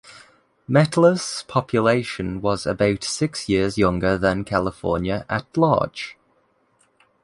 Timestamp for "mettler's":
0.67-1.43